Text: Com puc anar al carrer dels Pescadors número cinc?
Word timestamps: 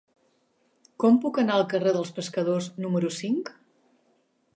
Com 1.03 1.19
puc 1.25 1.37
anar 1.43 1.57
al 1.57 1.65
carrer 1.73 1.93
dels 1.97 2.13
Pescadors 2.15 2.71
número 2.87 3.13
cinc? 3.19 3.53